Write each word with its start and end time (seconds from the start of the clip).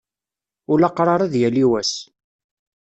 Ulaqṛaṛ 0.71 1.19
ad 1.21 1.33
yali 1.41 1.65
wass. 1.69 1.93